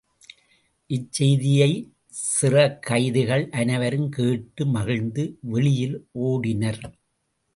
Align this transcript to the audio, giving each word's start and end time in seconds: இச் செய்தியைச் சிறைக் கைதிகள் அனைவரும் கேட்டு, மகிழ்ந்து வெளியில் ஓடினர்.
இச் 0.89 1.11
செய்தியைச் 1.11 1.83
சிறைக் 2.21 2.79
கைதிகள் 2.81 3.45
அனைவரும் 3.51 4.09
கேட்டு, 4.09 4.65
மகிழ்ந்து 4.67 5.25
வெளியில் 5.51 5.95
ஓடினர். 6.21 6.83